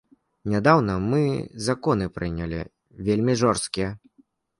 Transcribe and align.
Нядаўна 0.51 0.93
мы 1.09 1.19
законы 1.65 2.07
прынялі 2.15 2.63
вельмі 3.09 3.37
жорсткія. 3.43 3.91